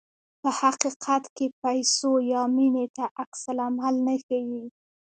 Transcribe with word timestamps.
په 0.41 0.49
حقیقت 0.59 1.23
کې 1.35 1.45
پیسو 1.61 2.11
یا 2.33 2.41
مینې 2.55 2.85
ته 2.95 3.03
عکس 3.21 3.41
العمل 3.51 3.95
نه 4.07 4.15
ښيي. 4.25 4.59